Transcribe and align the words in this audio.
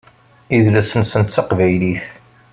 Idles-nsen 0.55 1.21
d 1.23 1.29
taqbaylit. 1.33 2.03